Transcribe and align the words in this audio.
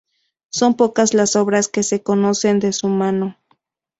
Son 0.49 0.73
pocas 0.77 1.13
las 1.13 1.35
obras 1.35 1.67
que 1.67 1.83
se 1.83 2.01
conocen 2.01 2.57
de 2.59 2.73
su 2.73 2.87
mano. 2.87 3.37